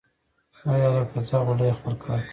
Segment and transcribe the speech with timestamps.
[0.69, 2.27] ای هلکه ځه غولی خپل کار کوه